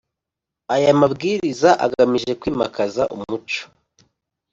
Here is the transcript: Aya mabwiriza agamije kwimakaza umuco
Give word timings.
Aya 0.73 0.91
mabwiriza 1.01 1.69
agamije 1.85 2.31
kwimakaza 2.41 3.01
umuco 3.15 3.61